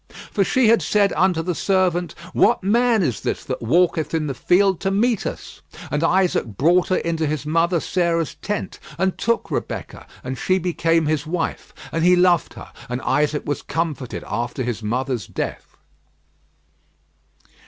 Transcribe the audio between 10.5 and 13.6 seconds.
became his wife, and he loved her; and Isaac